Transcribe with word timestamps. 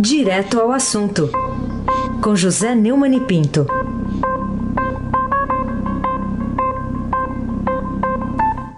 Direto 0.00 0.60
ao 0.60 0.70
assunto, 0.70 1.28
com 2.22 2.36
José 2.36 2.72
Neumann 2.72 3.16
e 3.16 3.20
Pinto. 3.20 3.66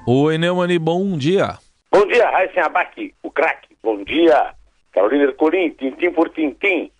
Oi, 0.06 0.38
Neumann, 0.38 0.78
bom 0.78 1.18
dia. 1.18 1.58
Bom 1.92 2.06
dia, 2.06 2.26
Raíssen 2.30 2.62
Abac, 2.62 3.14
o 3.22 3.30
craque. 3.30 3.68
Bom 3.82 4.02
dia, 4.02 4.54
Carolina 4.92 5.24
Ercolim, 5.24 5.68
tintim 5.72 6.10
por 6.10 6.30
tintim. 6.30 6.90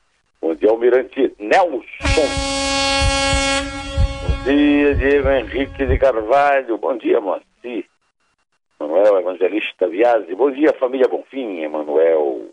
Bom 0.43 0.55
dia, 0.55 0.69
Almirante 0.69 1.35
Nelson. 1.39 1.83
Bom 4.23 4.45
dia, 4.45 4.95
Diego 4.97 5.31
Henrique 5.31 5.87
de 5.87 5.97
Carvalho. 5.97 6.77
Bom 6.77 6.99
dia, 6.99 7.23
Moacir. 7.23 7.87
Manuel 8.79 9.21
Evangelista 9.21 9.89
Viazzi. 9.89 10.35
Bom 10.35 10.51
dia, 10.51 10.75
família 10.75 11.09
Bonfim, 11.09 11.63
Emanuel. 11.63 12.51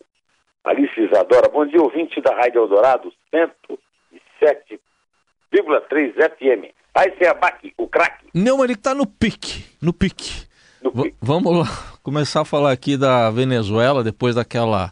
Alice 0.67 0.99
Isadora. 0.99 1.47
Bom 1.47 1.65
dia, 1.65 1.81
ouvinte 1.81 2.19
da 2.21 2.35
Rádio 2.35 2.61
Eldorado, 2.61 3.11
107,3 3.33 6.13
FM. 6.13 6.75
Aí 6.93 7.15
sem 7.17 7.25
abaque, 7.27 7.73
o 7.77 7.87
craque. 7.87 8.27
Não, 8.33 8.61
ele 8.63 8.75
tá 8.75 8.93
no 8.93 9.07
pique, 9.07 9.63
no 9.81 9.93
pique. 9.93 10.45
No 10.81 10.91
pique. 10.91 11.15
Vamos 11.21 11.57
lá, 11.57 11.65
começar 12.03 12.41
a 12.41 12.45
falar 12.45 12.73
aqui 12.73 12.97
da 12.97 13.31
Venezuela, 13.31 14.03
depois 14.03 14.35
daquela 14.35 14.91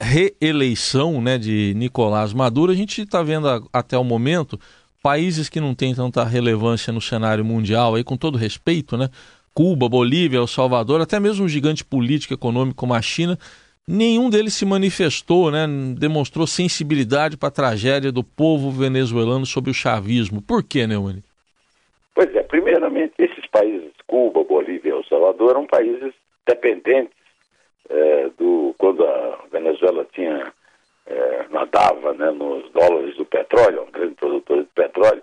reeleição 0.00 1.22
né, 1.22 1.38
de 1.38 1.72
Nicolás 1.74 2.34
Maduro. 2.34 2.72
A 2.72 2.74
gente 2.74 3.00
está 3.00 3.22
vendo 3.22 3.48
a, 3.48 3.62
até 3.72 3.96
o 3.96 4.04
momento 4.04 4.60
países 5.02 5.48
que 5.48 5.60
não 5.60 5.74
têm 5.74 5.94
tanta 5.94 6.22
relevância 6.24 6.92
no 6.92 7.00
cenário 7.00 7.44
mundial, 7.44 7.94
aí 7.94 8.04
com 8.04 8.16
todo 8.16 8.36
respeito, 8.36 8.96
né? 8.96 9.08
Cuba, 9.54 9.88
Bolívia, 9.88 10.38
El 10.38 10.46
Salvador, 10.46 11.00
até 11.00 11.18
mesmo 11.20 11.44
um 11.44 11.48
gigante 11.48 11.84
político 11.84 12.34
econômico 12.34 12.76
como 12.76 12.92
a 12.92 13.00
China, 13.00 13.38
nenhum 13.86 14.30
deles 14.30 14.54
se 14.54 14.64
manifestou, 14.64 15.50
né, 15.50 15.66
demonstrou 15.98 16.46
sensibilidade 16.46 17.36
para 17.36 17.48
a 17.48 17.52
tragédia 17.52 18.10
do 18.10 18.24
povo 18.24 18.70
venezuelano 18.70 19.46
sob 19.46 19.70
o 19.70 19.74
chavismo. 19.74 20.42
Por 20.42 20.62
quê, 20.62 20.86
Neumani? 20.86 21.22
Pois 22.14 22.34
é, 22.34 22.42
primeiramente, 22.42 23.14
esses 23.18 23.46
países, 23.46 23.90
Cuba, 24.06 24.44
Bolívia 24.44 24.90
e 24.90 24.92
El 24.92 25.04
Salvador, 25.04 25.50
eram 25.50 25.66
países 25.66 26.14
dependentes 26.46 27.14
é, 27.88 28.30
do 28.38 28.74
quando 28.78 29.04
a 29.04 29.38
Venezuela 29.50 30.06
tinha 30.12 30.52
é, 31.06 31.46
nadava 31.50 32.12
né, 32.14 32.30
nos 32.30 32.70
dólares 32.70 33.16
do 33.16 33.24
petróleo, 33.24 33.82
um 33.82 33.90
grande 33.90 34.14
produtor 34.14 34.62
de 34.62 34.68
petróleo, 34.74 35.22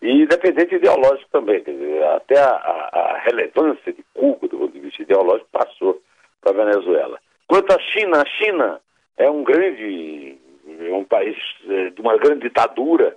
e 0.00 0.22
independente 0.22 0.74
ideológico 0.74 1.30
também. 1.30 1.62
Dizer, 1.62 2.02
até 2.04 2.38
a, 2.38 2.48
a, 2.48 3.18
relevância 3.24 3.92
de 3.92 4.04
Cuba, 4.14 4.48
do 4.48 4.58
ponto 4.58 4.72
de 4.72 4.80
vista 4.80 5.02
ideológico, 5.02 5.48
passou 5.52 6.02
para 6.40 6.52
a 6.52 6.64
Venezuela. 6.64 7.18
Quanto 7.46 7.72
à 7.72 7.78
China, 7.78 8.22
a 8.22 8.26
China 8.26 8.80
é 9.16 9.30
um 9.30 9.42
grande, 9.44 10.38
é 10.80 10.92
um 10.92 11.04
país 11.04 11.36
é, 11.68 11.90
de 11.90 12.00
uma 12.00 12.16
grande 12.16 12.42
ditadura 12.42 13.16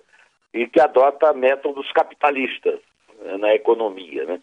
e 0.54 0.68
que 0.68 0.80
adota 0.80 1.34
métodos 1.34 1.92
capitalistas 1.92 2.80
né, 3.22 3.38
na 3.38 3.56
economia. 3.56 4.26
Né? 4.26 4.42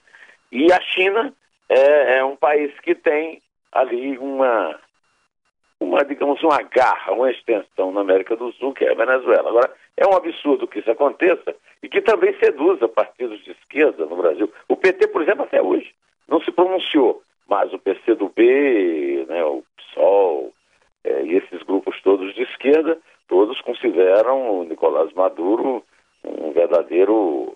E 0.51 0.73
a 0.73 0.81
China 0.81 1.33
é, 1.69 2.19
é 2.19 2.25
um 2.25 2.37
país 2.37 2.73
que 2.81 2.95
tem 2.95 3.43
ali 3.73 4.19
uma, 4.19 4.79
uma, 5.81 6.05
digamos, 6.05 6.43
uma 6.43 6.61
garra, 6.63 7.13
uma 7.13 7.31
extensão 7.31 7.93
na 7.93 8.03
América 8.03 8.37
do 8.37 8.53
Sul, 8.53 8.75
que 8.75 8.85
é 8.85 8.93
a 8.93 8.95
Venezuela. 8.95 9.49
Agora, 9.49 9.73
é 9.97 10.07
um 10.07 10.15
absurdo 10.15 10.67
que 10.67 10.79
isso 10.79 10.91
aconteça 10.91 11.55
e 11.83 11.89
que 11.89 12.01
também 12.01 12.37
seduza 12.39 12.89
partidos 12.89 13.43
de 13.45 13.53
esquerda 13.53 14.07
no 14.07 14.17
Brasil. 14.17 14.53
O 14.69 14.77
PT, 14.77 15.09
por 15.09 15.23
exemplo, 15.23 15.45
até 15.45 15.61
hoje 15.61 15.95
não 16.29 16.41
se 16.43 16.53
pronunciou, 16.53 17.23
mas 17.53 17.71
o 17.71 17.79
PCdoB, 17.79 19.27
né, 19.29 19.45
o 19.45 19.63
PSOL 19.77 20.55
é, 21.05 21.23
e 21.23 21.37
esses 21.37 21.63
grupos 21.65 22.01
todos 22.01 22.35
de 22.35 22.45
esquerda, 22.45 22.97
todos 23.29 23.61
consideram 23.61 24.61
o 24.61 24.65
Nicolás 24.65 25.13
Maduro 25.13 25.85
um 26.25 26.51
verdadeiro 26.53 27.55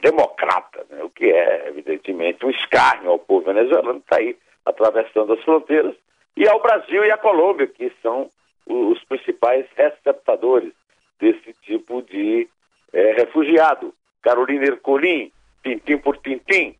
democrata, 0.00 0.86
né, 0.88 1.02
o 1.02 1.10
que 1.10 1.24
é, 1.24 1.66
evidentemente, 1.66 2.46
um 2.46 2.50
escárnio 2.50 3.10
ao 3.10 3.18
povo 3.18 3.46
venezuelano 3.46 3.98
que 3.98 4.06
está 4.06 4.18
aí 4.18 4.36
atravessando 4.64 5.32
as 5.32 5.42
fronteiras, 5.42 5.96
e 6.36 6.46
ao 6.46 6.62
Brasil 6.62 7.04
e 7.04 7.10
à 7.10 7.18
Colômbia, 7.18 7.66
que 7.66 7.92
são 8.00 8.30
os 8.64 9.02
principais 9.06 9.66
receptadores 9.74 10.72
desse 11.18 11.52
tipo 11.62 12.00
de 12.02 12.48
é, 12.92 13.12
refugiado. 13.14 13.92
Carolina 14.22 14.66
Ercolim, 14.66 15.32
tintim 15.64 15.98
por 15.98 16.16
tintim. 16.18 16.76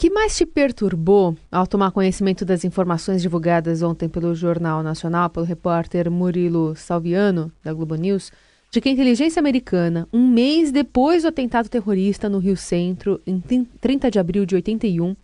Que 0.00 0.08
mais 0.08 0.34
te 0.34 0.46
perturbou 0.46 1.36
ao 1.52 1.66
tomar 1.66 1.90
conhecimento 1.90 2.42
das 2.42 2.64
informações 2.64 3.20
divulgadas 3.20 3.82
ontem 3.82 4.08
pelo 4.08 4.34
Jornal 4.34 4.82
Nacional, 4.82 5.28
pelo 5.28 5.44
repórter 5.44 6.10
Murilo 6.10 6.74
Salviano, 6.74 7.52
da 7.62 7.74
Globo 7.74 7.96
News, 7.96 8.32
de 8.70 8.80
que 8.80 8.88
a 8.88 8.92
inteligência 8.92 9.38
americana, 9.38 10.08
um 10.10 10.26
mês 10.26 10.72
depois 10.72 11.22
do 11.22 11.28
atentado 11.28 11.68
terrorista 11.68 12.30
no 12.30 12.38
Rio 12.38 12.56
Centro, 12.56 13.20
em 13.26 13.42
30 13.78 14.10
de 14.10 14.18
abril 14.18 14.46
de 14.46 14.54
81, 14.54 15.14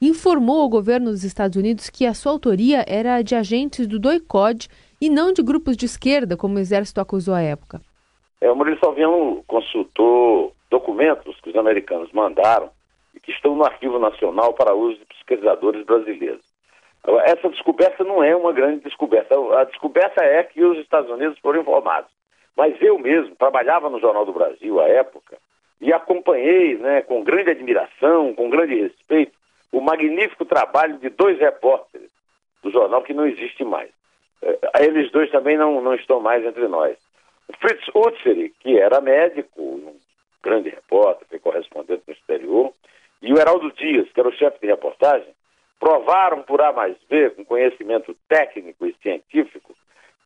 informou 0.00 0.62
ao 0.62 0.68
governo 0.70 1.10
dos 1.10 1.24
Estados 1.24 1.58
Unidos 1.58 1.90
que 1.90 2.06
a 2.06 2.14
sua 2.14 2.32
autoria 2.32 2.86
era 2.88 3.20
de 3.20 3.34
agentes 3.34 3.86
do 3.86 3.98
DOICOD 3.98 4.66
e 4.98 5.10
não 5.10 5.34
de 5.34 5.42
grupos 5.42 5.76
de 5.76 5.84
esquerda, 5.84 6.38
como 6.38 6.56
o 6.56 6.58
Exército 6.58 7.02
acusou 7.02 7.34
à 7.34 7.42
época. 7.42 7.82
É, 8.40 8.50
o 8.50 8.56
Murilo 8.56 8.78
Salviano 8.82 9.44
consultou 9.46 10.54
documentos 10.70 11.38
que 11.42 11.50
os 11.50 11.56
americanos 11.56 12.10
mandaram 12.14 12.70
que 13.22 13.30
estão 13.30 13.54
no 13.54 13.64
Arquivo 13.64 13.98
Nacional 13.98 14.52
para 14.54 14.74
uso 14.74 14.98
de 14.98 15.04
pesquisadores 15.06 15.84
brasileiros. 15.84 16.42
Essa 17.24 17.48
descoberta 17.48 18.04
não 18.04 18.22
é 18.22 18.34
uma 18.34 18.52
grande 18.52 18.84
descoberta. 18.84 19.34
A 19.58 19.64
descoberta 19.64 20.22
é 20.24 20.42
que 20.42 20.62
os 20.62 20.78
Estados 20.78 21.10
Unidos 21.10 21.38
foram 21.38 21.60
informados. 21.60 22.10
Mas 22.56 22.80
eu 22.80 22.98
mesmo 22.98 23.34
trabalhava 23.36 23.88
no 23.88 23.98
Jornal 23.98 24.24
do 24.24 24.32
Brasil 24.32 24.80
à 24.80 24.88
época 24.88 25.38
e 25.80 25.92
acompanhei 25.92 26.76
né, 26.76 27.02
com 27.02 27.24
grande 27.24 27.50
admiração, 27.50 28.34
com 28.34 28.50
grande 28.50 28.74
respeito, 28.74 29.32
o 29.72 29.80
magnífico 29.80 30.44
trabalho 30.44 30.98
de 30.98 31.08
dois 31.08 31.38
repórteres 31.38 32.10
do 32.62 32.70
jornal 32.70 33.02
que 33.02 33.14
não 33.14 33.26
existe 33.26 33.64
mais. 33.64 33.90
É, 34.42 34.84
eles 34.84 35.10
dois 35.10 35.30
também 35.30 35.56
não, 35.56 35.80
não 35.80 35.94
estão 35.94 36.20
mais 36.20 36.44
entre 36.44 36.68
nós. 36.68 36.96
Fritz 37.58 37.84
Utzeri, 37.94 38.50
que 38.60 38.78
era 38.78 39.00
médico, 39.00 39.60
um 39.60 39.96
grande 40.42 40.68
repórter, 40.68 41.26
foi 41.28 41.38
correspondente 41.38 42.02
no 42.06 42.12
exterior, 42.12 42.72
e 43.22 43.32
o 43.32 43.38
Heraldo 43.38 43.72
Dias, 43.72 44.10
que 44.12 44.18
era 44.18 44.28
o 44.28 44.34
chefe 44.34 44.58
de 44.60 44.66
reportagem, 44.66 45.32
provaram 45.78 46.42
por 46.42 46.60
A 46.60 46.72
mais 46.72 46.96
B, 47.08 47.30
com 47.30 47.44
conhecimento 47.44 48.14
técnico 48.28 48.84
e 48.84 48.94
científico, 49.00 49.74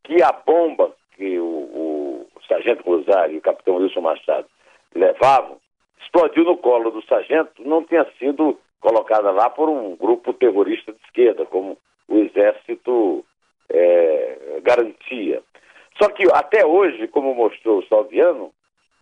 que 0.02 0.22
a 0.22 0.32
bomba 0.32 0.92
que 1.14 1.38
o, 1.38 1.44
o, 1.44 2.26
sargento 2.48 2.82
Rosário 2.84 3.34
e 3.34 3.38
o 3.38 3.42
capitão 3.42 3.76
Wilson 3.76 4.00
Machado 4.00 4.46
levavam 4.94 5.58
explodiu 6.00 6.44
no 6.44 6.56
colo 6.58 6.90
do 6.90 7.02
sargento, 7.06 7.50
não 7.58 7.82
tinha 7.82 8.06
sido 8.18 8.58
colocada 8.80 9.30
lá 9.30 9.50
por 9.50 9.68
um 9.68 9.96
grupo 9.96 10.32
terrorista 10.32 10.92
de 10.92 10.98
esquerda, 11.04 11.44
como 11.46 11.76
o 12.06 12.18
Exército 12.18 13.24
é, 13.68 14.60
garantia. 14.62 15.42
Só 16.00 16.08
que 16.10 16.22
até 16.32 16.64
hoje, 16.64 17.08
como 17.08 17.34
mostrou 17.34 17.78
o 17.78 17.86
Salviano, 17.86 18.52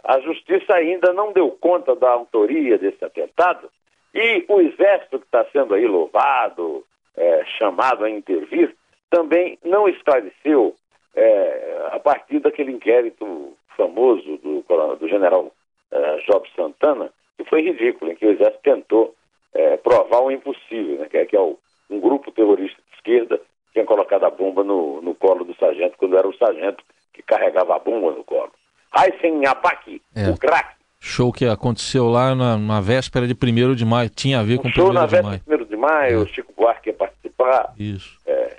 a 0.02 0.20
justiça 0.20 0.74
ainda 0.74 1.12
não 1.12 1.32
deu 1.32 1.50
conta 1.50 1.94
da 1.94 2.10
autoria 2.10 2.78
desse 2.78 3.04
atentado 3.04 3.68
e 4.14 4.44
o 4.48 4.60
exército 4.60 5.18
que 5.18 5.26
está 5.26 5.44
sendo 5.52 5.74
aí 5.74 5.86
louvado, 5.86 6.84
é, 7.16 7.44
chamado 7.58 8.04
a 8.04 8.10
intervir, 8.10 8.74
também 9.10 9.58
não 9.64 9.88
esclareceu 9.88 10.74
é, 11.14 11.88
a 11.92 11.98
partir 11.98 12.40
daquele 12.40 12.72
inquérito 12.72 13.54
famoso 13.76 14.38
do, 14.38 14.64
do 14.98 15.08
general 15.08 15.52
é, 15.90 16.16
Job 16.26 16.48
Santana, 16.54 17.10
que 17.36 17.44
foi 17.44 17.62
ridículo, 17.62 18.12
em 18.12 18.14
que 18.14 18.26
o 18.26 18.30
exército 18.30 18.62
tentou 18.62 19.14
é, 19.52 19.76
provar 19.76 20.22
o 20.22 20.30
impossível, 20.30 20.98
né, 20.98 21.08
que 21.08 21.18
é, 21.18 21.24
que 21.24 21.36
é 21.36 21.40
o, 21.40 21.58
um 21.90 22.00
grupo 22.00 22.30
terrorista 22.30 22.80
de 22.88 22.96
esquerda 22.96 23.40
tinha 23.72 23.84
colocado 23.84 24.24
a 24.24 24.30
bomba 24.30 24.62
no, 24.62 25.02
no 25.02 25.14
colo 25.16 25.44
do 25.44 25.54
sargento, 25.56 25.98
quando 25.98 26.16
era 26.16 26.28
o 26.28 26.36
sargento 26.36 26.82
que 27.12 27.22
carregava 27.22 27.74
a 27.74 27.78
bomba 27.80 28.12
no 28.12 28.22
colo. 28.22 28.52
Aysen 28.92 29.44
Abaki, 29.46 30.00
é. 30.14 30.30
o 30.30 30.38
craque. 30.38 30.83
Show 31.06 31.30
que 31.30 31.44
aconteceu 31.44 32.08
lá 32.08 32.34
na, 32.34 32.56
na, 32.56 32.80
véspera 32.80 33.26
de 33.28 33.34
1 33.34 33.74
de 33.74 33.84
maio, 33.84 34.08
tinha 34.08 34.40
a 34.40 34.42
ver 34.42 34.54
um 34.54 34.62
com 34.62 34.68
o 34.68 34.70
1 34.70 34.72
de 34.72 34.78
maio. 34.78 34.86
Show 34.86 34.92
na 34.94 35.06
véspera 35.06 35.58
de 35.58 35.64
1 35.64 35.66
de 35.68 35.76
maio, 35.76 36.22
o 36.22 36.26
Chico 36.26 36.50
Buarque 36.56 36.88
ia 36.88 36.94
participar. 36.94 37.74
Isso. 37.78 38.16
É, 38.26 38.56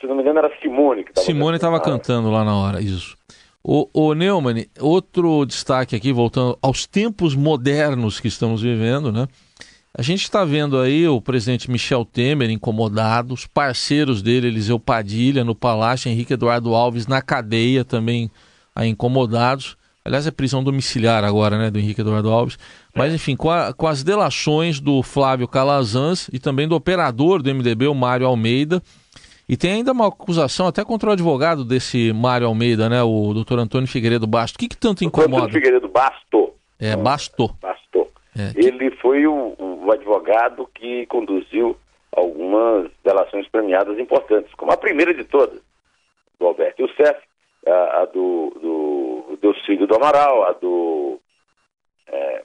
se 0.00 0.04
não 0.08 0.16
me 0.16 0.22
engano 0.22 0.40
era 0.40 0.50
Simone 0.60 1.04
que 1.04 1.10
estava 1.10 1.24
Simone 1.24 1.56
estava 1.56 1.80
cantando 1.80 2.28
lá 2.28 2.44
na 2.44 2.56
hora, 2.56 2.80
isso. 2.80 3.16
O, 3.62 3.88
o 3.94 4.14
Neumann, 4.14 4.66
outro 4.80 5.46
destaque 5.46 5.94
aqui, 5.94 6.12
voltando 6.12 6.58
aos 6.60 6.86
tempos 6.86 7.36
modernos 7.36 8.18
que 8.18 8.26
estamos 8.26 8.60
vivendo, 8.60 9.12
né? 9.12 9.28
A 9.96 10.02
gente 10.02 10.24
está 10.24 10.44
vendo 10.44 10.80
aí 10.80 11.06
o 11.06 11.20
presidente 11.20 11.70
Michel 11.70 12.04
Temer 12.04 12.50
incomodado, 12.50 13.32
os 13.32 13.46
parceiros 13.46 14.22
dele, 14.22 14.48
Eliseu 14.48 14.80
Padilha, 14.80 15.44
no 15.44 15.54
Palácio, 15.54 16.10
Henrique 16.10 16.32
Eduardo 16.32 16.74
Alves 16.74 17.06
na 17.06 17.22
cadeia 17.22 17.84
também 17.84 18.28
incomodados. 18.76 19.76
Aliás, 20.06 20.24
é 20.24 20.30
prisão 20.30 20.62
domiciliar 20.62 21.24
agora, 21.24 21.58
né, 21.58 21.68
do 21.68 21.80
Henrique 21.80 22.00
Eduardo 22.00 22.30
Alves. 22.30 22.56
Mas, 22.94 23.12
enfim, 23.12 23.34
com, 23.34 23.50
a, 23.50 23.72
com 23.74 23.88
as 23.88 24.04
delações 24.04 24.78
do 24.78 25.02
Flávio 25.02 25.48
Calazans 25.48 26.28
e 26.32 26.38
também 26.38 26.68
do 26.68 26.76
operador 26.76 27.42
do 27.42 27.52
MDB, 27.52 27.88
o 27.88 27.94
Mário 27.94 28.24
Almeida, 28.24 28.80
E 29.48 29.56
tem 29.56 29.72
ainda 29.72 29.90
uma 29.90 30.06
acusação 30.06 30.68
até 30.68 30.84
contra 30.84 31.10
o 31.10 31.12
advogado 31.12 31.64
desse 31.64 32.12
Mário 32.12 32.46
Almeida, 32.46 32.88
né? 32.88 33.02
O 33.02 33.34
doutor 33.34 33.58
Antônio 33.58 33.88
Figueiredo 33.88 34.26
Basto. 34.28 34.56
O 34.56 34.58
que, 34.60 34.68
que 34.68 34.76
tanto 34.76 35.04
incomoda? 35.04 35.36
Antônio 35.36 35.54
Figueiredo 35.54 35.88
Basto. 35.88 36.54
É, 36.78 36.96
Bastou. 36.96 37.54
Bastou. 37.60 38.10
É. 38.36 38.52
Ele 38.54 38.90
foi 39.02 39.26
o, 39.26 39.54
o, 39.58 39.90
advogado 39.90 40.68
que 40.74 41.06
conduziu 41.06 41.76
algumas 42.12 42.90
delações 43.04 43.48
premiadas 43.48 43.98
importantes, 43.98 44.52
como 44.54 44.72
a 44.72 44.76
primeira 44.76 45.12
de 45.14 45.24
todas, 45.24 45.60
do 46.38 46.46
Alberto 46.46 46.82
Youssef, 46.82 47.18
a, 47.66 48.02
a 48.02 48.04
do, 48.06 48.52
do 48.60 49.05
Delcídio 49.36 49.86
do 49.86 49.94
Amaral, 49.94 50.44
a 50.44 50.52
do, 50.52 51.20
é, 52.06 52.42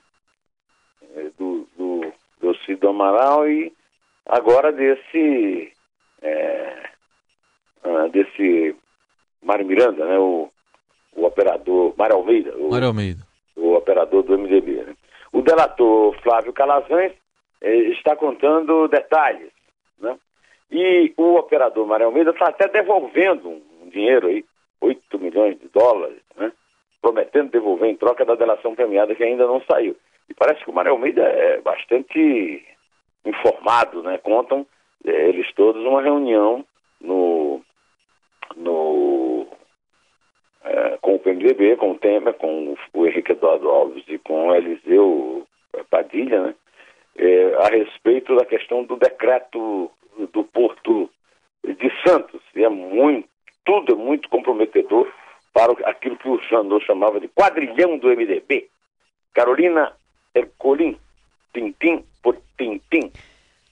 do, 1.38 1.68
do 1.78 2.14
Delcídio 2.42 2.78
do 2.78 2.90
Amaral 2.90 3.48
e 3.50 3.74
agora 4.26 4.72
desse 4.72 5.74
é, 6.22 6.90
ah, 7.84 8.08
desse 8.08 8.76
Mário 9.42 9.66
Miranda, 9.66 10.06
né, 10.06 10.18
o, 10.20 10.50
o 11.16 11.26
operador 11.26 11.94
Mário 11.98 12.16
Almeida. 12.16 12.56
O, 12.58 12.70
Mário 12.70 12.88
Almeida. 12.88 13.22
O 13.56 13.74
operador 13.74 14.24
do 14.24 14.38
MDB. 14.38 14.84
Né? 14.84 14.96
O 15.32 15.42
delator 15.42 16.16
Flávio 16.22 16.54
Calazans 16.54 17.14
eh, 17.62 17.76
está 17.92 18.16
contando 18.16 18.88
detalhes. 18.88 19.52
Né? 20.00 20.18
E 20.70 21.14
o 21.18 21.36
operador 21.36 21.88
Mário 21.88 22.06
Almeida 22.06 22.32
está 22.32 22.50
até 22.50 22.68
devolvendo 22.68 23.50
um 23.82 23.90
dinheiro 23.90 24.28
aí, 24.28 24.46
8 24.80 25.20
milhões 25.20 25.60
de 25.60 25.68
dólares, 25.70 26.22
né? 26.36 26.52
Prometendo 27.02 27.52
devolver 27.52 27.90
em 27.90 27.96
troca 27.96 28.24
da 28.24 28.36
delação 28.36 28.76
premiada 28.76 29.16
que 29.16 29.24
ainda 29.24 29.46
não 29.48 29.62
saiu. 29.70 29.96
E 30.30 30.34
parece 30.34 30.64
que 30.64 30.70
o 30.70 30.74
Mário 30.74 30.92
Almeida 30.92 31.24
é 31.24 31.60
bastante 31.62 32.64
informado, 33.26 34.04
né? 34.04 34.18
Contam 34.20 34.66
eh, 35.06 35.30
eles 35.30 35.52
todos 35.54 35.84
uma 35.84 36.02
reunião 36.02 36.64
no, 37.02 37.62
no 38.56 39.48
é, 40.64 40.98
com 41.02 41.16
o 41.16 41.20
PMDB, 41.20 41.76
com 41.76 41.92
o 41.92 41.98
Temer, 41.98 42.34
com 42.36 42.76
o 42.94 43.08
Henrique 43.08 43.32
Eduardo 43.32 43.70
Alves 43.70 44.04
e 44.08 44.18
com 44.20 44.48
o 44.48 44.56
Eliseu 44.56 45.48
Padilha, 45.90 46.42
né? 46.42 46.56
É, 47.18 47.56
a 47.56 47.68
respeito 47.68 48.36
da 48.36 48.46
questão 48.46 48.84
do 48.84 48.96
decreto 48.96 49.92
do 50.32 50.44
Porto 50.46 51.10
de 51.64 51.92
Santos. 52.06 52.42
E 52.56 52.64
é 52.64 52.70
muito, 52.70 53.28
tudo 53.66 53.94
é 53.94 53.96
muito 53.96 54.30
comprometedor 54.30 55.12
para 55.54 55.74
aquilo 55.90 56.18
que 56.18 56.28
o 56.28 56.42
Xandô 56.44 56.80
chamava 56.82 57.20
de 57.20 57.28
quadrilhão 57.28 57.98
do 57.98 58.08
MDB. 58.08 58.70
Carolina 59.34 59.92
Ercolim, 60.34 60.98
tintim 61.54 62.04
por 62.22 62.38
tintim. 62.58 63.12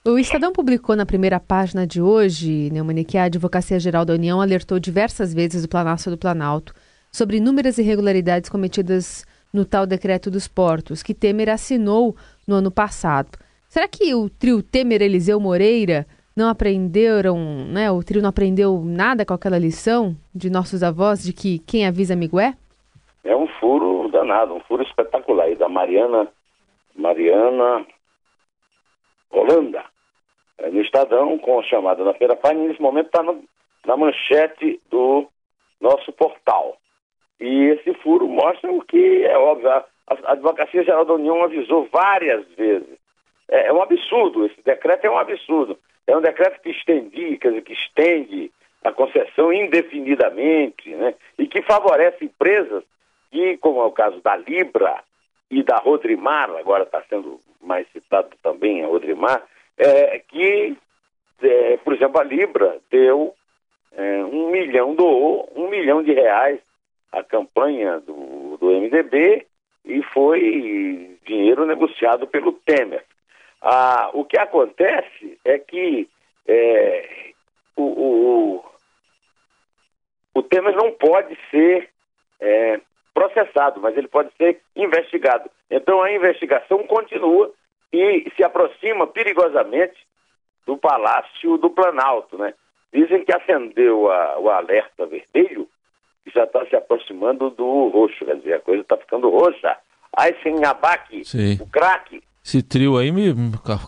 O 0.04 0.18
Estadão 0.18 0.52
publicou 0.52 0.96
na 0.96 1.04
primeira 1.04 1.38
página 1.38 1.86
de 1.86 2.00
hoje, 2.00 2.70
Neumann, 2.70 3.04
que 3.04 3.18
a 3.18 3.24
Advocacia 3.24 3.78
Geral 3.78 4.04
da 4.04 4.14
União 4.14 4.40
alertou 4.40 4.78
diversas 4.78 5.34
vezes 5.34 5.64
o 5.64 5.68
Planalto 5.68 6.10
do 6.10 6.16
Planalto 6.16 6.74
sobre 7.12 7.36
inúmeras 7.36 7.76
irregularidades 7.76 8.48
cometidas 8.48 9.26
no 9.52 9.64
tal 9.64 9.86
decreto 9.86 10.30
dos 10.30 10.48
portos, 10.48 11.02
que 11.02 11.12
Temer 11.12 11.48
assinou 11.48 12.16
no 12.46 12.54
ano 12.54 12.70
passado. 12.70 13.38
Será 13.68 13.86
que 13.86 14.14
o 14.14 14.30
trio 14.30 14.62
Temer-Eliseu 14.62 15.38
Moreira 15.38 16.06
não 16.40 16.48
aprenderam, 16.48 17.36
né? 17.68 17.90
O 17.90 18.02
trio 18.02 18.22
não 18.22 18.30
aprendeu 18.30 18.82
nada 18.82 19.26
com 19.26 19.34
aquela 19.34 19.58
lição 19.58 20.16
de 20.34 20.50
nossos 20.50 20.82
avós 20.82 21.22
de 21.22 21.32
que 21.32 21.58
quem 21.60 21.86
avisa 21.86 22.14
amigo 22.14 22.40
é? 22.40 22.54
É 23.22 23.36
um 23.36 23.46
furo 23.46 24.08
danado, 24.08 24.54
um 24.54 24.60
furo 24.60 24.82
espetacular. 24.82 25.50
E 25.50 25.56
da 25.56 25.68
Mariana, 25.68 26.28
Mariana 26.96 27.86
Holanda, 29.30 29.84
é, 30.58 30.70
no 30.70 30.80
Estadão, 30.80 31.38
com 31.38 31.60
a 31.60 31.62
chamada 31.62 32.02
na 32.02 32.14
feira 32.14 32.34
página, 32.34 32.66
nesse 32.66 32.80
momento 32.80 33.06
está 33.06 33.22
na 33.22 33.96
manchete 33.96 34.80
do 34.90 35.28
nosso 35.80 36.10
portal. 36.12 36.76
E 37.38 37.64
esse 37.66 37.94
furo 38.02 38.26
mostra 38.26 38.72
o 38.72 38.82
que 38.82 39.24
é 39.24 39.36
óbvio. 39.36 39.70
A, 39.70 39.84
a 40.08 40.32
Advocacia 40.32 40.84
Geral 40.84 41.04
da 41.04 41.14
União 41.14 41.42
avisou 41.42 41.88
várias 41.92 42.46
vezes. 42.56 42.98
É, 43.50 43.66
é, 43.66 43.72
um 43.72 43.82
absurdo, 43.82 44.46
esse 44.46 44.62
decreto 44.62 45.04
é 45.04 45.10
um 45.10 45.18
absurdo. 45.18 45.78
É 46.10 46.16
um 46.16 46.20
decreto 46.20 46.60
que 46.60 46.70
estende, 46.70 47.38
quer 47.38 47.50
dizer, 47.50 47.62
que 47.62 47.72
estende 47.72 48.50
a 48.82 48.90
concessão 48.90 49.52
indefinidamente, 49.52 50.90
né? 50.90 51.14
E 51.38 51.46
que 51.46 51.62
favorece 51.62 52.24
empresas 52.24 52.82
que, 53.30 53.56
como 53.58 53.80
é 53.80 53.84
o 53.84 53.92
caso 53.92 54.20
da 54.20 54.36
Libra 54.36 55.04
e 55.48 55.62
da 55.62 55.76
Rodrimar, 55.76 56.50
agora 56.50 56.82
está 56.82 57.00
sendo 57.08 57.38
mais 57.60 57.86
citado 57.92 58.30
também 58.42 58.82
a 58.82 58.88
Rodrimar, 58.88 59.40
é, 59.78 60.18
que, 60.18 60.76
é, 61.42 61.76
por 61.76 61.92
exemplo, 61.94 62.20
a 62.20 62.24
Libra 62.24 62.78
deu 62.90 63.32
é, 63.92 64.24
um 64.24 64.50
milhão, 64.50 64.96
doou 64.96 65.48
um 65.54 65.68
milhão 65.68 66.02
de 66.02 66.12
reais 66.12 66.58
à 67.12 67.22
campanha 67.22 68.00
do, 68.00 68.56
do 68.56 68.66
MDB 68.66 69.46
e 69.84 70.02
foi 70.02 71.16
dinheiro 71.24 71.64
negociado 71.64 72.26
pelo 72.26 72.52
Temer. 72.52 73.04
Ah, 73.60 74.10
o 74.14 74.24
que 74.24 74.38
acontece 74.38 75.38
é 75.44 75.58
que 75.58 76.08
é, 76.46 77.32
o, 77.76 77.82
o, 77.82 78.64
o, 80.34 80.42
Temer 80.42 80.74
não 80.74 80.92
pode 80.92 81.36
ser 81.50 81.90
é, 82.40 82.80
processado, 83.12 83.80
mas 83.80 83.96
ele 83.96 84.08
pode 84.08 84.30
ser 84.36 84.60
investigado. 84.74 85.50
Então 85.70 86.02
a 86.02 86.10
investigação 86.10 86.86
continua 86.86 87.52
e 87.92 88.30
se 88.34 88.42
aproxima 88.42 89.06
perigosamente 89.06 90.06
do 90.66 90.76
Palácio 90.76 91.58
do 91.58 91.70
Planalto, 91.70 92.38
né? 92.38 92.54
Dizem 92.92 93.24
que 93.24 93.32
acendeu 93.32 94.10
a, 94.10 94.38
o 94.38 94.48
alerta 94.48 95.06
vermelho 95.06 95.68
e 96.26 96.30
já 96.30 96.44
está 96.44 96.64
se 96.66 96.74
aproximando 96.76 97.50
do 97.50 97.88
roxo, 97.88 98.24
quer 98.24 98.36
dizer, 98.36 98.54
a 98.54 98.60
coisa 98.60 98.82
está 98.82 98.96
ficando 98.96 99.28
roxa. 99.28 99.76
Aí 100.16 100.34
sem 100.42 100.64
abaque, 100.64 101.22
o 101.60 101.66
craque. 101.66 102.22
Esse 102.44 102.62
trio 102.62 102.96
aí, 102.96 103.12
me, 103.12 103.34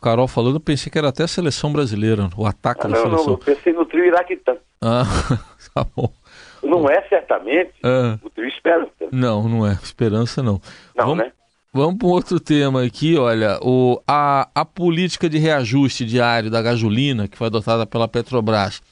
Carol 0.00 0.28
falando, 0.28 0.56
eu 0.56 0.60
pensei 0.60 0.90
que 0.90 0.98
era 0.98 1.08
até 1.08 1.24
a 1.24 1.28
seleção 1.28 1.72
brasileira, 1.72 2.28
o 2.36 2.46
ataque 2.46 2.82
ah, 2.82 2.88
da 2.88 2.96
não, 2.96 3.02
seleção. 3.02 3.26
Não, 3.26 3.32
eu 3.32 3.38
pensei 3.38 3.72
no 3.72 3.84
trio 3.86 4.04
iraquitã. 4.04 4.56
Ah, 4.80 5.04
tá 5.74 5.86
bom. 5.96 6.12
Não 6.62 6.88
é 6.88 7.02
certamente 7.08 7.72
ah. 7.82 8.18
o 8.22 8.30
trio 8.30 8.46
Esperança. 8.48 8.92
Não, 9.10 9.48
não 9.48 9.66
é. 9.66 9.72
Esperança 9.82 10.42
não. 10.42 10.60
Não, 10.94 11.06
Vamos... 11.06 11.24
né? 11.24 11.32
Vamos 11.74 11.96
para 11.96 12.06
um 12.06 12.10
outro 12.10 12.38
tema 12.38 12.84
aqui, 12.84 13.16
olha, 13.16 13.58
o, 13.62 13.98
a, 14.06 14.46
a 14.54 14.62
política 14.62 15.26
de 15.26 15.38
reajuste 15.38 16.04
diário 16.04 16.50
da 16.50 16.60
gasolina 16.60 17.26
que 17.26 17.38
foi 17.38 17.46
adotada 17.46 17.86
pela 17.86 18.06
Petrobras 18.06 18.82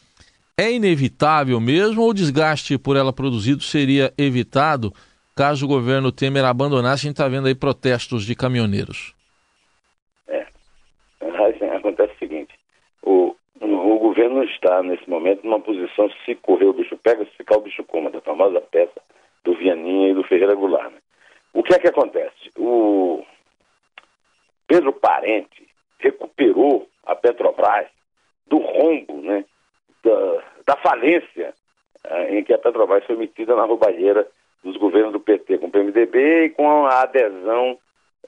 é 0.56 0.72
inevitável 0.72 1.60
mesmo 1.60 2.00
ou 2.00 2.08
o 2.08 2.14
desgaste 2.14 2.78
por 2.78 2.96
ela 2.96 3.12
produzido 3.12 3.62
seria 3.62 4.14
evitado 4.16 4.94
caso 5.36 5.66
o 5.66 5.68
governo 5.68 6.10
Temer 6.10 6.44
abandonasse? 6.44 7.06
A 7.06 7.08
gente 7.08 7.16
está 7.16 7.28
vendo 7.28 7.48
aí 7.48 7.54
protestos 7.54 8.24
de 8.24 8.34
caminhoneiros. 8.34 9.14
Acontece 11.80 12.14
o 12.14 12.18
seguinte, 12.18 12.54
o, 13.02 13.34
o 13.60 13.98
governo 13.98 14.44
está 14.44 14.82
nesse 14.82 15.08
momento 15.08 15.44
numa 15.44 15.60
posição 15.60 16.10
se 16.24 16.34
correr 16.36 16.66
o 16.66 16.72
bicho 16.72 16.96
pega, 16.98 17.24
se 17.24 17.30
ficar 17.32 17.56
o 17.56 17.62
bicho 17.62 17.82
coma, 17.84 18.10
da 18.10 18.20
famosa 18.20 18.60
peça 18.60 19.00
do 19.42 19.54
Vianinha 19.54 20.10
e 20.10 20.14
do 20.14 20.22
Ferreira 20.22 20.54
Goulart. 20.54 20.92
Né? 20.92 20.98
O 21.52 21.62
que 21.62 21.74
é 21.74 21.78
que 21.78 21.88
acontece? 21.88 22.50
O 22.56 23.24
Pedro 24.66 24.92
Parente 24.92 25.66
recuperou 25.98 26.86
a 27.04 27.14
Petrobras 27.14 27.88
do 28.46 28.58
rombo, 28.58 29.20
né, 29.22 29.44
da, 30.02 30.42
da 30.66 30.76
falência 30.76 31.54
eh, 32.04 32.38
em 32.38 32.44
que 32.44 32.52
a 32.52 32.58
Petrobras 32.58 33.04
foi 33.04 33.16
metida 33.16 33.56
na 33.56 33.64
roubalheira 33.64 34.26
dos 34.62 34.76
governos 34.76 35.12
do 35.12 35.20
PT 35.20 35.58
com 35.58 35.66
o 35.66 35.70
PMDB 35.70 36.44
e 36.44 36.50
com 36.50 36.86
a 36.86 37.02
adesão 37.02 37.78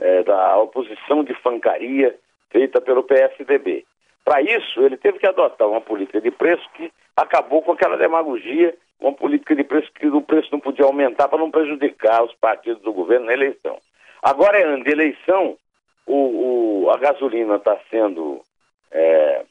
eh, 0.01 0.23
da 0.23 0.59
oposição 0.59 1.23
de 1.23 1.35
fancaria 1.35 2.19
feita 2.53 2.81
pelo 2.81 3.03
PSDB. 3.03 3.85
Para 4.25 4.41
isso, 4.41 4.81
ele 4.81 4.97
teve 4.97 5.19
que 5.19 5.27
adotar 5.27 5.67
uma 5.67 5.81
política 5.81 6.21
de 6.21 6.31
preço 6.31 6.63
que 6.75 6.93
acabou 7.17 7.63
com 7.63 7.73
aquela 7.73 7.97
demagogia 7.97 8.77
uma 9.03 9.13
política 9.13 9.55
de 9.55 9.65
preço 9.65 9.91
que 9.93 10.07
o 10.07 10.23
preço 10.23 10.49
não 10.53 10.61
podia 10.61 10.85
aumentar 10.85 11.29
para 11.29 11.39
não 11.39 11.51
prejudicar 11.51 12.23
os 12.23 12.33
partidos 12.35 12.81
do 12.83 12.93
governo 12.93 13.27
na 13.27 13.33
eleição. 13.33 13.77
Agora 14.23 14.59
é 14.59 14.63
ano 14.63 14.85
de 14.85 14.91
eleição, 14.91 15.57
o, 16.07 16.85
o 16.85 16.91
a 16.91 16.97
gasolina 16.97 17.57
está 17.57 17.77
sendo 17.91 18.41
é, 18.93 19.45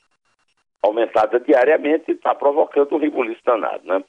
aumentada 0.82 1.40
diariamente 1.40 2.06
e 2.08 2.14
está 2.14 2.34
provocando 2.34 2.96
um 2.96 3.00
ribuliço 3.00 3.42
danado. 3.46 3.86
Né? 3.86 4.04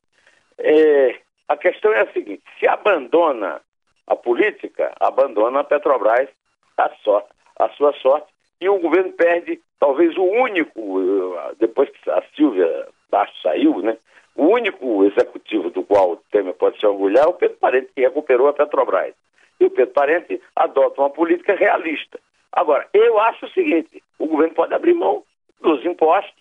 É, 0.58 1.18
a 1.48 1.56
questão 1.56 1.92
é 1.92 2.02
a 2.02 2.12
seguinte: 2.12 2.42
se 2.58 2.68
abandona 2.68 3.60
a 4.06 4.14
política, 4.14 4.92
abandona 5.00 5.60
a 5.60 5.64
Petrobras 5.64 6.28
a, 6.76 6.88
sorte, 7.02 7.28
a 7.58 7.68
sua 7.70 7.92
sorte 7.94 8.31
e 8.62 8.68
o 8.68 8.78
governo 8.78 9.12
perde 9.12 9.60
talvez 9.80 10.16
o 10.16 10.22
único, 10.22 11.34
depois 11.58 11.90
que 11.90 12.08
a 12.08 12.22
Silvia 12.36 12.86
Baixo 13.10 13.34
saiu, 13.42 13.82
né? 13.82 13.96
O 14.36 14.46
único 14.46 15.04
executivo 15.04 15.68
do 15.70 15.82
qual 15.82 16.12
o 16.12 16.16
Temer 16.30 16.54
pode 16.54 16.78
se 16.78 16.86
orgulhar 16.86 17.24
é 17.24 17.28
o 17.28 17.34
Pedro 17.34 17.56
Parente, 17.58 17.90
que 17.92 18.00
recuperou 18.00 18.48
a 18.48 18.52
Petrobras. 18.52 19.14
E 19.58 19.64
o 19.64 19.70
Pedro 19.70 19.92
Parente 19.92 20.40
adota 20.54 21.00
uma 21.00 21.10
política 21.10 21.54
realista. 21.54 22.20
Agora, 22.52 22.86
eu 22.94 23.18
acho 23.18 23.46
o 23.46 23.50
seguinte: 23.50 24.00
o 24.16 24.26
governo 24.26 24.54
pode 24.54 24.72
abrir 24.72 24.94
mão 24.94 25.24
dos 25.60 25.84
impostos, 25.84 26.40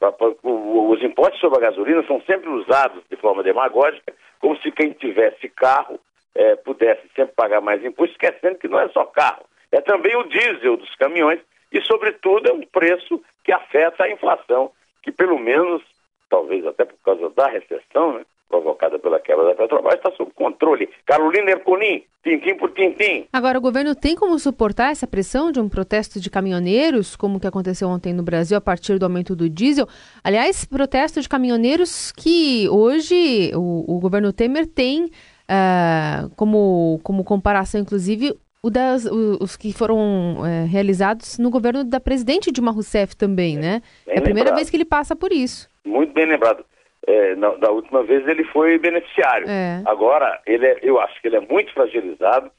pra, 0.00 0.12
os 0.42 1.02
impostos 1.02 1.40
sobre 1.40 1.58
a 1.58 1.70
gasolina 1.70 2.04
são 2.08 2.20
sempre 2.22 2.48
usados 2.48 3.04
de 3.08 3.16
forma 3.16 3.44
demagógica, 3.44 4.12
como 4.40 4.56
se 4.58 4.72
quem 4.72 4.90
tivesse 4.92 5.48
carro 5.48 6.00
é, 6.34 6.56
pudesse 6.56 7.02
sempre 7.14 7.34
pagar 7.36 7.60
mais 7.60 7.84
imposto, 7.84 8.12
esquecendo 8.12 8.58
que 8.58 8.68
não 8.68 8.80
é 8.80 8.88
só 8.88 9.04
carro, 9.04 9.44
é 9.70 9.80
também 9.80 10.16
o 10.16 10.24
diesel 10.24 10.76
dos 10.76 10.94
caminhões 10.96 11.40
e, 11.72 11.80
sobretudo, 11.82 12.48
é 12.48 12.52
um 12.52 12.62
preço 12.62 13.22
que 13.44 13.52
afeta 13.52 14.04
a 14.04 14.10
inflação, 14.10 14.70
que 15.02 15.10
pelo 15.10 15.38
menos, 15.38 15.82
talvez 16.28 16.64
até 16.66 16.84
por 16.84 16.98
causa 17.04 17.30
da 17.30 17.48
recessão, 17.48 18.14
né, 18.14 18.24
provocada 18.52 18.98
pela 18.98 19.18
quebra 19.18 19.46
da 19.46 19.54
Petrobras, 19.54 19.94
está 19.94 20.12
sob 20.12 20.30
controle. 20.34 20.90
Carolina 21.06 21.52
Ercolim, 21.52 22.04
tintim 22.22 22.54
por 22.54 22.70
tintim. 22.72 23.26
Agora, 23.32 23.56
o 23.56 23.62
governo 23.62 23.94
tem 23.94 24.14
como 24.14 24.38
suportar 24.38 24.92
essa 24.92 25.06
pressão 25.06 25.50
de 25.50 25.58
um 25.58 25.70
protesto 25.70 26.20
de 26.20 26.28
caminhoneiros, 26.28 27.16
como 27.16 27.40
que 27.40 27.46
aconteceu 27.46 27.88
ontem 27.88 28.12
no 28.12 28.22
Brasil, 28.22 28.56
a 28.58 28.60
partir 28.60 28.98
do 28.98 29.06
aumento 29.06 29.34
do 29.34 29.48
diesel? 29.48 29.88
Aliás, 30.22 30.66
protesto 30.66 31.20
de 31.22 31.28
caminhoneiros 31.28 32.12
que 32.12 32.68
hoje 32.68 33.50
o, 33.54 33.96
o 33.96 33.98
governo 33.98 34.34
Temer 34.34 34.66
tem 34.66 35.06
uh, 35.06 36.30
como, 36.36 37.00
como 37.02 37.24
comparação, 37.24 37.80
inclusive, 37.80 38.34
o 38.62 38.70
das, 38.70 39.04
os 39.04 39.56
que 39.56 39.72
foram 39.72 40.46
é, 40.46 40.64
realizados 40.64 41.36
no 41.38 41.50
governo 41.50 41.82
da 41.82 41.98
presidente 41.98 42.52
Dilma 42.52 42.70
Rousseff 42.70 43.16
também, 43.16 43.56
né? 43.56 43.82
é 44.06 44.18
a 44.18 44.22
primeira 44.22 44.50
lembrado. 44.50 44.56
vez 44.56 44.70
que 44.70 44.76
ele 44.76 44.84
passa 44.84 45.16
por 45.16 45.32
isso. 45.32 45.68
Muito 45.84 46.12
bem 46.12 46.26
lembrado. 46.26 46.64
É, 47.04 47.34
na, 47.34 47.50
da 47.56 47.72
última 47.72 48.04
vez 48.04 48.26
ele 48.28 48.44
foi 48.44 48.78
beneficiário. 48.78 49.48
É. 49.48 49.82
Agora, 49.84 50.40
ele 50.46 50.64
é, 50.64 50.78
eu 50.80 51.00
acho 51.00 51.20
que 51.20 51.26
ele 51.26 51.36
é 51.36 51.40
muito 51.40 51.72
fragilizado 51.72 52.50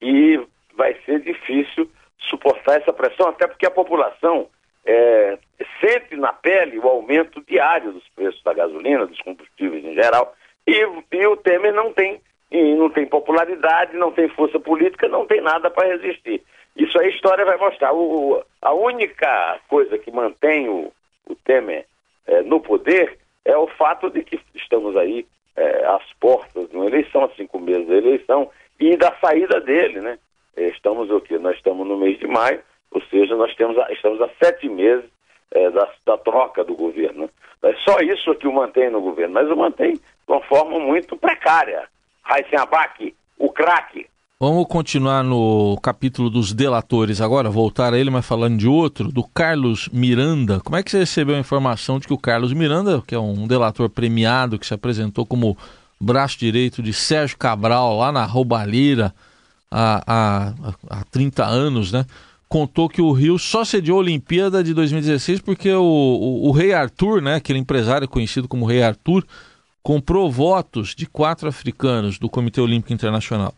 e 0.00 0.40
vai 0.74 0.96
ser 1.04 1.20
difícil 1.20 1.90
suportar 2.18 2.80
essa 2.80 2.92
pressão, 2.92 3.28
até 3.28 3.46
porque 3.46 3.66
a 3.66 3.70
população 3.70 4.46
é, 4.86 5.38
sente 5.78 6.16
na 6.16 6.32
pele 6.32 6.78
o 6.78 6.88
aumento 6.88 7.42
diário 7.46 7.92
dos 7.92 8.08
preços 8.16 8.42
da 8.42 8.54
gasolina, 8.54 9.06
dos 9.06 9.20
combustíveis 9.20 9.84
em 9.84 9.94
geral, 9.94 10.34
e, 10.66 10.86
e 11.12 11.26
o 11.26 11.36
Temer 11.36 11.74
não 11.74 11.92
tem 11.92 12.18
e 12.50 12.74
não 12.74 12.90
tem 12.90 13.06
popularidade, 13.06 13.96
não 13.96 14.10
tem 14.10 14.28
força 14.28 14.58
política, 14.58 15.08
não 15.08 15.26
tem 15.26 15.40
nada 15.40 15.70
para 15.70 15.88
resistir. 15.88 16.42
Isso 16.76 16.98
a 16.98 17.06
história 17.06 17.44
vai 17.44 17.56
mostrar. 17.56 17.92
O, 17.92 18.42
a 18.60 18.72
única 18.72 19.60
coisa 19.68 19.98
que 19.98 20.10
mantém 20.10 20.68
o, 20.68 20.92
o 21.28 21.34
Temer 21.34 21.86
é, 22.26 22.42
no 22.42 22.60
poder 22.60 23.18
é 23.44 23.56
o 23.56 23.66
fato 23.66 24.10
de 24.10 24.22
que 24.22 24.40
estamos 24.54 24.96
aí 24.96 25.26
é, 25.56 25.86
às 25.86 26.12
portas 26.18 26.68
de 26.68 26.76
uma 26.76 26.86
eleição, 26.86 27.24
há 27.24 27.28
cinco 27.30 27.58
meses 27.58 27.86
da 27.86 27.96
eleição, 27.96 28.50
e 28.78 28.96
da 28.96 29.14
saída 29.20 29.60
dele, 29.60 30.00
né? 30.00 30.18
É, 30.56 30.68
estamos 30.68 31.10
o 31.10 31.20
quê? 31.20 31.38
Nós 31.38 31.56
estamos 31.56 31.86
no 31.86 31.96
mês 31.96 32.18
de 32.18 32.26
maio, 32.26 32.60
ou 32.90 33.02
seja, 33.02 33.36
nós 33.36 33.54
temos 33.54 33.78
a, 33.78 33.92
estamos 33.92 34.20
há 34.20 34.28
sete 34.42 34.68
meses 34.68 35.04
é, 35.50 35.70
da, 35.70 35.88
da, 36.06 36.18
troca 36.18 36.64
do 36.64 36.74
governo. 36.74 37.28
É 37.62 37.74
só 37.84 37.98
isso 38.00 38.34
que 38.36 38.48
o 38.48 38.52
mantém 38.52 38.90
no 38.90 39.00
governo, 39.00 39.34
mas 39.34 39.50
o 39.50 39.56
mantém 39.56 39.94
de 39.94 40.00
uma 40.26 40.40
forma 40.42 40.78
muito 40.78 41.16
precária. 41.16 41.88
Raíssen 42.22 42.58
o 43.38 43.50
craque. 43.50 44.06
Vamos 44.42 44.66
continuar 44.68 45.22
no 45.22 45.78
capítulo 45.82 46.30
dos 46.30 46.54
delatores 46.54 47.20
agora, 47.20 47.50
voltar 47.50 47.92
a 47.92 47.98
ele, 47.98 48.08
mas 48.08 48.24
falando 48.24 48.56
de 48.56 48.66
outro, 48.66 49.12
do 49.12 49.22
Carlos 49.22 49.88
Miranda. 49.92 50.60
Como 50.60 50.76
é 50.76 50.82
que 50.82 50.90
você 50.90 51.00
recebeu 51.00 51.36
a 51.36 51.38
informação 51.38 51.98
de 51.98 52.06
que 52.06 52.14
o 52.14 52.18
Carlos 52.18 52.52
Miranda, 52.54 53.02
que 53.06 53.14
é 53.14 53.18
um 53.18 53.46
delator 53.46 53.90
premiado, 53.90 54.58
que 54.58 54.66
se 54.66 54.72
apresentou 54.72 55.26
como 55.26 55.58
braço 56.00 56.38
direito 56.38 56.82
de 56.82 56.92
Sérgio 56.94 57.36
Cabral 57.36 57.98
lá 57.98 58.10
na 58.10 58.24
Roubalheira 58.24 59.14
há, 59.70 60.02
há, 60.06 60.54
há 60.88 61.04
30 61.10 61.44
anos, 61.44 61.92
né? 61.92 62.06
Contou 62.48 62.88
que 62.88 63.02
o 63.02 63.12
Rio 63.12 63.38
só 63.38 63.62
cediu 63.64 63.96
a 63.96 63.98
Olimpíada 63.98 64.64
de 64.64 64.72
2016 64.72 65.40
porque 65.40 65.70
o, 65.70 65.82
o, 65.82 66.48
o 66.48 66.50
Rei 66.50 66.72
Arthur, 66.72 67.20
né, 67.20 67.34
aquele 67.34 67.58
empresário 67.58 68.08
conhecido 68.08 68.48
como 68.48 68.64
Rei 68.64 68.82
Arthur, 68.82 69.24
comprou 69.82 70.30
votos 70.30 70.94
de 70.94 71.06
quatro 71.06 71.48
africanos 71.48 72.18
do 72.18 72.28
Comitê 72.28 72.60
Olímpico 72.60 72.92
Internacional. 72.92 73.52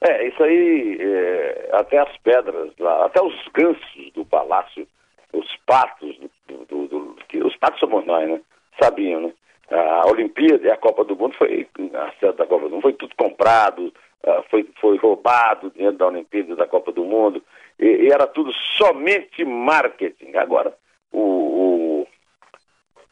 É, 0.00 0.26
isso 0.26 0.42
aí, 0.42 0.98
é, 0.98 1.68
até 1.72 1.98
as 1.98 2.16
pedras 2.18 2.70
lá, 2.78 3.06
até 3.06 3.22
os 3.22 3.34
gansos 3.52 4.12
do 4.14 4.24
palácio, 4.24 4.86
os 5.32 5.46
patos, 5.66 6.16
do, 6.48 6.64
do, 6.64 6.86
do, 6.88 7.16
que, 7.28 7.38
os 7.38 7.54
patos 7.56 7.78
somos 7.80 8.04
nós, 8.06 8.28
né? 8.28 8.40
Sabiam, 8.80 9.20
né? 9.20 9.32
A 9.70 10.08
Olimpíada 10.08 10.66
e 10.66 10.70
a 10.70 10.76
Copa 10.76 11.04
do 11.04 11.14
Mundo 11.14 11.36
foi, 11.36 11.68
a 11.94 12.12
sede 12.18 12.38
da 12.38 12.46
Copa 12.46 12.64
do 12.64 12.70
Mundo 12.70 12.82
foi 12.82 12.94
tudo 12.94 13.14
comprado, 13.14 13.92
uh, 14.24 14.42
foi, 14.50 14.68
foi 14.80 14.96
roubado 14.96 15.70
dentro 15.70 15.98
da 15.98 16.08
Olimpíada 16.08 16.52
e 16.52 16.56
da 16.56 16.66
Copa 16.66 16.90
do 16.90 17.04
Mundo, 17.04 17.40
e, 17.78 17.86
e 17.86 18.12
era 18.12 18.26
tudo 18.26 18.52
somente 18.76 19.44
marketing. 19.44 20.34
Agora, 20.34 20.74
o, 21.12 21.20
o, 21.20 21.79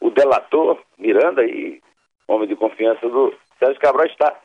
o 0.01 0.09
delator 0.09 0.79
Miranda, 0.97 1.43
e 1.45 1.81
homem 2.27 2.47
de 2.47 2.55
confiança 2.55 3.07
do 3.07 3.33
Sérgio 3.57 3.79
Cabral, 3.79 4.05
está 4.05 4.35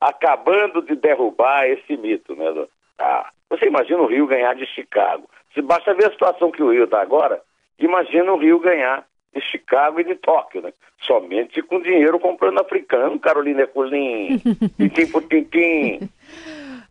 acabando 0.00 0.82
de 0.82 0.96
derrubar 0.96 1.66
esse 1.68 1.96
mito, 1.96 2.34
né? 2.34 2.66
Ah, 2.98 3.30
você 3.48 3.66
imagina 3.66 4.00
o 4.00 4.06
Rio 4.06 4.26
ganhar 4.26 4.54
de 4.54 4.66
Chicago. 4.66 5.28
Se 5.54 5.60
basta 5.60 5.94
ver 5.94 6.06
a 6.06 6.12
situação 6.12 6.50
que 6.50 6.62
o 6.62 6.70
Rio 6.70 6.84
está 6.84 7.00
agora, 7.00 7.40
imagina 7.78 8.32
o 8.32 8.38
Rio 8.38 8.58
ganhar 8.58 9.06
de 9.34 9.40
Chicago 9.40 10.00
e 10.00 10.04
de 10.04 10.14
Tóquio, 10.14 10.62
né? 10.62 10.72
Somente 11.00 11.62
com 11.62 11.80
dinheiro 11.80 12.18
comprando 12.18 12.60
africano, 12.60 13.18
Carolina 13.18 13.66
Colim, 13.66 14.38
tintim 14.76 15.06
por 15.10 15.22
tintim. 15.24 16.08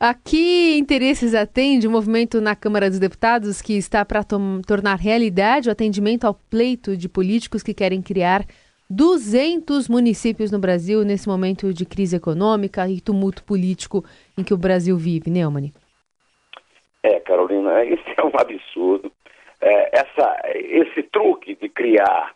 A 0.03 0.15
que 0.15 0.79
interesses 0.79 1.36
atende 1.36 1.88
o 1.88 1.91
movimento 1.91 2.41
na 2.41 2.55
Câmara 2.55 2.89
dos 2.89 2.98
Deputados 2.98 3.62
que 3.62 3.77
está 3.77 4.03
para 4.03 4.24
tornar 4.24 4.96
realidade 4.96 5.70
o 5.70 5.72
atendimento 5.72 6.25
ao 6.25 6.34
pleito 6.34 6.98
de 6.98 7.08
políticos 7.08 7.62
que 7.62 7.72
querem 7.72 8.01
criar 8.01 8.41
200 8.89 9.88
municípios 9.88 10.51
no 10.51 10.58
Brasil 10.58 11.03
nesse 11.03 11.29
momento 11.29 11.72
de 11.72 11.86
crise 11.86 12.15
econômica 12.15 12.89
e 12.89 13.00
tumulto 13.00 13.43
político 13.43 14.03
em 14.36 14.43
que 14.43 14.55
o 14.55 14.58
Brasil 14.58 14.98
vive, 14.98 15.29
Neumann? 15.29 15.72
É, 17.03 17.20
Carolina, 17.20 17.86
isso 17.86 18.03
é 18.17 18.24
um 18.24 18.31
absurdo. 18.39 19.12
É, 19.62 20.00
essa, 20.00 20.41
esse 20.55 21.03
truque 21.03 21.53
de 21.53 21.70
criar 21.70 22.34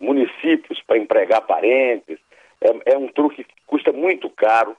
municípios 0.00 0.82
para 0.84 0.98
empregar 0.98 1.42
parentes 1.42 2.18
é, 2.60 2.92
é, 2.92 2.98
um 2.98 3.06
truque 3.06 3.44
que 3.44 3.54
custa 3.68 3.92
muito 3.92 4.28
caro. 4.30 4.76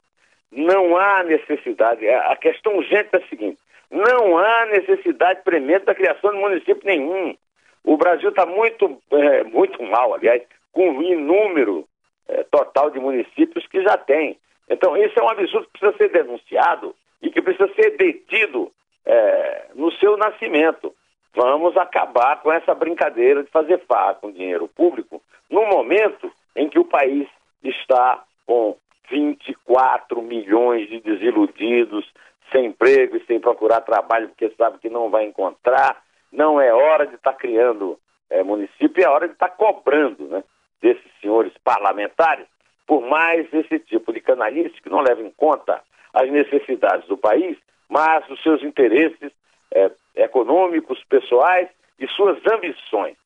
Não 0.51 0.97
há 0.97 1.23
necessidade. 1.23 2.07
A 2.07 2.35
questão 2.35 2.77
urgente 2.77 3.09
é 3.13 3.17
a 3.17 3.27
seguinte: 3.27 3.57
não 3.91 4.37
há 4.37 4.65
necessidade 4.67 5.41
premente 5.43 5.85
da 5.85 5.95
criação 5.95 6.31
de 6.31 6.37
município 6.37 6.81
nenhum. 6.83 7.35
O 7.83 7.97
Brasil 7.97 8.29
está 8.29 8.45
muito, 8.45 9.01
é, 9.11 9.43
muito 9.43 9.81
mal, 9.83 10.13
aliás, 10.13 10.41
com 10.71 10.97
o 10.97 11.03
inúmero 11.03 11.87
é, 12.27 12.43
total 12.43 12.89
de 12.89 12.99
municípios 12.99 13.65
que 13.67 13.81
já 13.83 13.97
tem. 13.97 14.37
Então, 14.69 14.97
isso 14.97 15.19
é 15.19 15.23
um 15.23 15.29
absurdo 15.29 15.67
que 15.67 15.79
precisa 15.79 15.97
ser 15.97 16.09
denunciado 16.09 16.95
e 17.21 17.29
que 17.29 17.41
precisa 17.41 17.71
ser 17.75 17.91
detido 17.97 18.71
é, 19.05 19.67
no 19.75 19.91
seu 19.93 20.17
nascimento. 20.17 20.93
Vamos 21.35 21.77
acabar 21.77 22.41
com 22.41 22.51
essa 22.51 22.73
brincadeira 22.73 23.43
de 23.43 23.51
fazer 23.51 23.79
farra 23.85 24.15
com 24.15 24.31
dinheiro 24.31 24.67
público 24.67 25.21
no 25.49 25.65
momento 25.67 26.31
em 26.55 26.67
que 26.67 26.79
o 26.79 26.85
país 26.85 27.27
está 27.63 28.23
com 28.45 28.75
24 29.09 30.21
milhões 30.21 30.89
de 30.89 30.99
desiludidos, 30.99 32.05
sem 32.51 32.67
emprego 32.67 33.17
e 33.17 33.25
sem 33.25 33.39
procurar 33.39 33.81
trabalho 33.81 34.29
porque 34.29 34.53
sabe 34.57 34.79
que 34.79 34.89
não 34.89 35.09
vai 35.09 35.25
encontrar. 35.25 36.01
Não 36.31 36.59
é 36.59 36.73
hora 36.73 37.07
de 37.07 37.15
estar 37.15 37.33
tá 37.33 37.37
criando 37.37 37.97
é, 38.29 38.43
município, 38.43 39.03
é 39.03 39.09
hora 39.09 39.27
de 39.27 39.33
estar 39.33 39.49
tá 39.49 39.55
cobrando, 39.55 40.27
né? 40.27 40.43
desses 40.81 41.11
senhores 41.21 41.53
parlamentares 41.63 42.45
por 42.87 43.01
mais 43.01 43.51
esse 43.53 43.79
tipo 43.79 44.13
de 44.13 44.21
canalice 44.21 44.81
que 44.81 44.89
não 44.89 45.01
leva 45.01 45.21
em 45.21 45.31
conta 45.31 45.81
as 46.13 46.29
necessidades 46.29 47.07
do 47.07 47.17
país, 47.17 47.57
mas 47.89 48.27
os 48.29 48.41
seus 48.41 48.63
interesses 48.63 49.31
é, 49.73 49.91
econômicos, 50.15 51.03
pessoais 51.09 51.67
e 51.99 52.07
suas 52.07 52.37
ambições. 52.47 53.17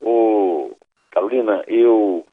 O, 0.00 0.76
Carolina, 1.10 1.64
eu 1.66 2.26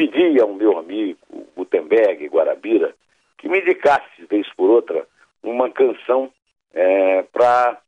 pedi 0.00 0.40
ao 0.40 0.54
meu 0.54 0.78
amigo 0.78 1.18
Gutenberg 1.54 2.26
Guarabira 2.28 2.94
que 3.36 3.46
me 3.50 3.60
indicasse, 3.60 4.24
vez 4.30 4.48
por 4.54 4.70
outra, 4.70 5.06
uma 5.42 5.68
canção 5.70 6.30
é, 6.72 7.22
para 7.24 7.78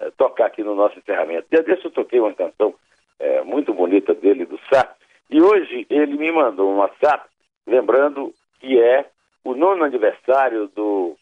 é, 0.00 0.10
tocar 0.18 0.46
aqui 0.46 0.62
no 0.62 0.74
nosso 0.74 0.98
encerramento. 0.98 1.46
Dia 1.50 1.62
desse 1.62 1.86
eu 1.86 1.90
toquei 1.90 2.20
uma 2.20 2.34
canção 2.34 2.74
é, 3.18 3.40
muito 3.42 3.72
bonita 3.72 4.14
dele, 4.14 4.44
do 4.44 4.60
Sá, 4.70 4.94
e 5.30 5.40
hoje 5.40 5.86
ele 5.88 6.18
me 6.18 6.30
mandou 6.30 6.70
um 6.70 6.76
WhatsApp 6.76 7.26
lembrando 7.66 8.34
que 8.60 8.78
é 8.78 9.06
o 9.42 9.54
nono 9.54 9.84
aniversário 9.84 10.68
do, 10.68 11.16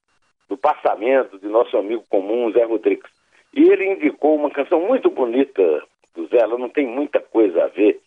do 0.49 0.57
passamento 0.57 1.39
de 1.39 1.47
nosso 1.47 1.77
amigo 1.77 2.03
comum 2.09 2.51
Zé 2.51 2.65
Rodrigues. 2.65 3.11
E 3.55 3.71
ele 3.71 3.93
indicou 3.93 4.35
uma 4.35 4.51
canção 4.51 4.81
muito 4.81 5.11
bonita 5.11 5.63
do 6.17 6.27
Zé, 6.27 6.39
ela 6.39 6.59
não 6.59 6.69
tem 6.69 6.89
muita 6.89 7.21
coisa 7.21 7.65
a 7.65 7.69
ver 7.69 8.01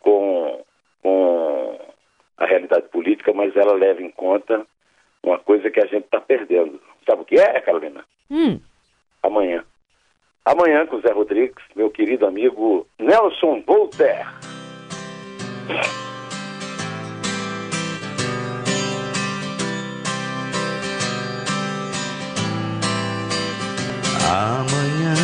com, 0.00 0.64
com 1.02 1.78
a 2.38 2.46
realidade 2.46 2.88
política, 2.88 3.32
mas 3.32 3.54
ela 3.56 3.74
leva 3.74 4.02
em 4.02 4.10
conta 4.10 4.66
uma 5.22 5.38
coisa 5.38 5.70
que 5.70 5.80
a 5.80 5.86
gente 5.86 6.04
está 6.04 6.20
perdendo. 6.20 6.80
Sabe 7.08 7.22
o 7.22 7.24
que 7.24 7.36
é, 7.36 7.60
Carolina? 7.60 8.04
Hum. 8.30 8.58
Amanhã. 9.22 9.64
amanhã 10.44 10.86
com 10.86 10.96
o 10.96 11.00
Zé 11.00 11.12
Rodrigues, 11.12 11.64
meu 11.76 11.90
querido 11.90 12.26
amigo 12.26 12.86
Nelson 12.98 13.62
Voltaire. 13.66 14.26
Amanhã 24.28 25.14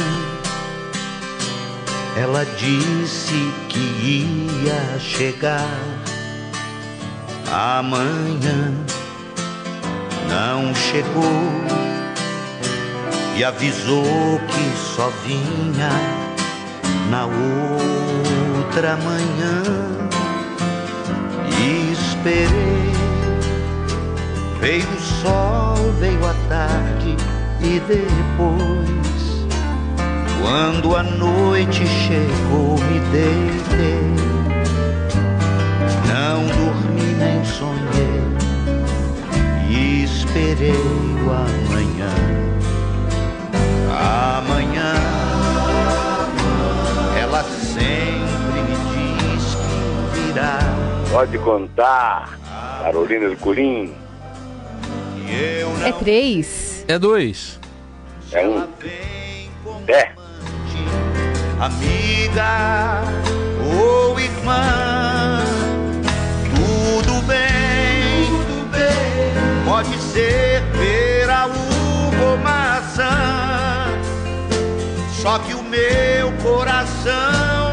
ela 2.20 2.44
disse 2.44 3.67
que 3.78 4.26
ia 4.64 4.98
chegar. 4.98 5.78
Amanhã 7.50 8.74
não 10.28 10.74
chegou 10.74 11.78
e 13.36 13.44
avisou 13.44 14.40
que 14.48 14.96
só 14.96 15.10
vinha 15.24 15.90
na 17.10 17.26
outra 17.26 18.96
manhã. 18.96 19.62
E 21.60 21.92
esperei, 21.92 22.92
veio 24.60 24.86
o 24.88 25.00
sol, 25.00 25.92
veio 25.98 26.26
a 26.26 26.34
tarde 26.48 27.16
e 27.60 27.80
depois, 27.80 29.07
quando 30.40 30.96
a 30.96 31.02
noite 31.02 31.86
chegou, 31.86 32.76
me 32.78 33.00
deitei. 33.10 34.08
Não 36.06 36.46
dormi 36.46 37.12
nem 37.14 37.44
sonhei 37.44 38.22
e 39.68 40.04
esperei 40.04 40.70
o 40.70 41.30
amanhã. 41.30 42.08
Amanhã, 44.38 44.94
ela 47.20 47.42
sempre 47.42 48.62
me 48.62 48.76
diz 49.36 49.54
que 49.54 50.32
virá. 50.32 50.58
Pode 51.10 51.38
contar, 51.38 52.38
Carolina 52.82 53.26
Ercolim. 53.26 53.94
É 55.84 55.92
três. 55.92 56.84
É 56.88 56.98
dois. 56.98 57.60
É 58.32 58.46
um. 58.46 58.66
É. 59.86 60.17
Amiga 61.60 63.02
ou 63.60 64.18
irmã, 64.20 65.42
tudo 66.54 67.20
bem, 67.26 68.26
tudo 68.46 68.70
bem. 68.70 69.64
Pode 69.64 69.98
ser 69.98 70.62
pera, 70.78 71.46
uva 71.46 72.24
ou 72.24 72.38
maçã. 72.38 73.90
Só 75.20 75.40
que 75.40 75.52
o 75.52 75.62
meu 75.64 76.32
coração 76.44 77.67